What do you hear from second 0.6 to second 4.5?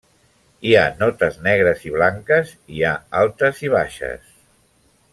Hi ha notes negres i blanques, i hi ha altes i baixes.